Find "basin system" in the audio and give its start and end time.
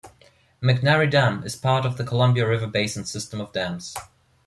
2.65-3.39